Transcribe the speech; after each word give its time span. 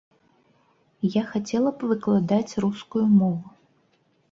Я 1.17 1.23
хацела 1.33 1.69
б 1.77 1.91
выкладаць 1.93 2.57
рускую 2.67 3.05
мову. 3.21 3.47